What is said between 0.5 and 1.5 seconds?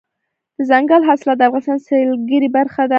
دځنګل حاصلات د